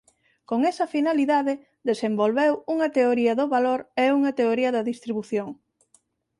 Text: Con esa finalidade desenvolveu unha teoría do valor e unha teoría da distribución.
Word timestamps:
Con 0.49 0.59
esa 0.71 0.91
finalidade 0.95 1.53
desenvolveu 1.89 2.53
unha 2.73 2.87
teoría 2.97 3.33
do 3.39 3.45
valor 3.55 3.79
e 4.03 4.05
unha 4.17 4.31
teoría 4.39 4.69
da 4.75 4.87
distribución. 4.91 5.49